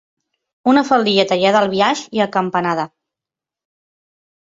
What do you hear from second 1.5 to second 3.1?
al biaix i acampanada.